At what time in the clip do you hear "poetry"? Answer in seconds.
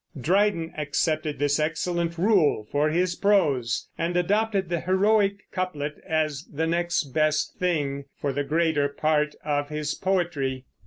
9.93-10.65